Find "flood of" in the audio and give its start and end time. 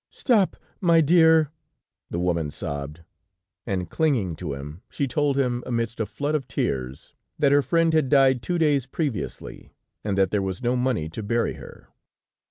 6.07-6.47